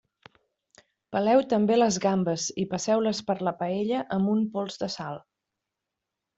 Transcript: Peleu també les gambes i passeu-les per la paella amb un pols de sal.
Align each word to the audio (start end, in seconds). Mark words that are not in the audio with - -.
Peleu 1.15 1.43
també 1.51 1.77
les 1.77 1.99
gambes 2.07 2.47
i 2.65 2.67
passeu-les 2.73 3.21
per 3.29 3.37
la 3.51 3.55
paella 3.63 4.03
amb 4.19 4.35
un 4.35 4.43
pols 4.59 4.85
de 4.85 4.93
sal. 4.99 5.25